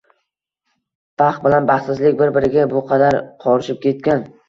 Baxt 1.23 1.45
bilan 1.45 1.69
baxtsizlik 1.73 2.19
bir-biriga 2.25 2.67
bu 2.75 2.85
qadar 2.91 3.23
qorishib 3.49 3.83
ketgan? 3.89 4.31